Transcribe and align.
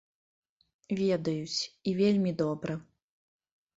Ведаюць, 1.01 1.59
і 1.91 1.95
вельмі 2.03 2.31
добра. 2.43 2.73